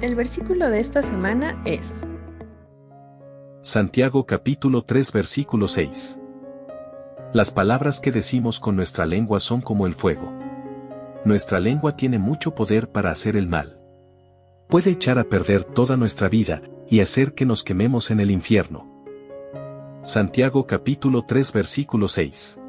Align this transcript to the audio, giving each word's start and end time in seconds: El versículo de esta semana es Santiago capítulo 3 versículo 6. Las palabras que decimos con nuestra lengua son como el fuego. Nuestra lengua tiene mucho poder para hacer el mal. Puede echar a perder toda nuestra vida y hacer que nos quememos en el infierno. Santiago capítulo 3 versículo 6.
El 0.00 0.14
versículo 0.14 0.70
de 0.70 0.80
esta 0.80 1.02
semana 1.02 1.60
es 1.66 2.06
Santiago 3.60 4.24
capítulo 4.24 4.80
3 4.82 5.12
versículo 5.12 5.68
6. 5.68 6.18
Las 7.34 7.50
palabras 7.50 8.00
que 8.00 8.10
decimos 8.10 8.60
con 8.60 8.76
nuestra 8.76 9.04
lengua 9.04 9.40
son 9.40 9.60
como 9.60 9.86
el 9.86 9.92
fuego. 9.92 10.32
Nuestra 11.26 11.60
lengua 11.60 11.96
tiene 11.96 12.18
mucho 12.18 12.54
poder 12.54 12.90
para 12.90 13.10
hacer 13.10 13.36
el 13.36 13.46
mal. 13.46 13.78
Puede 14.70 14.90
echar 14.90 15.18
a 15.18 15.24
perder 15.24 15.64
toda 15.64 15.98
nuestra 15.98 16.30
vida 16.30 16.62
y 16.88 17.00
hacer 17.00 17.34
que 17.34 17.44
nos 17.44 17.62
quememos 17.62 18.10
en 18.10 18.20
el 18.20 18.30
infierno. 18.30 19.04
Santiago 20.00 20.66
capítulo 20.66 21.26
3 21.26 21.52
versículo 21.52 22.08
6. 22.08 22.59